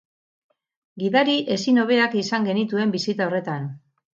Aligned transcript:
Gidari 1.03 1.35
ezin 1.57 1.79
hobeak 1.83 2.17
izan 2.23 2.51
genituen 2.51 2.97
bisita 2.99 3.29
horretan. 3.29 3.71